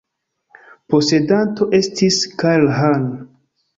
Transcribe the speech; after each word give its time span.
Posedanto 0.93 1.67
estis 1.81 2.21
Carl 2.43 2.67
Hahn. 2.81 3.09